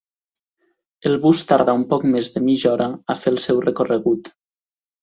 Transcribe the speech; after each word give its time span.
El 1.09 1.17
bus 1.25 1.43
tarda 1.51 1.77
un 1.81 1.85
poc 1.93 2.09
més 2.17 2.33
de 2.39 2.45
mitja 2.49 2.73
hora 2.73 2.91
a 3.17 3.21
fer 3.23 3.37
el 3.37 3.43
seu 3.49 3.65
recorregut. 3.69 4.37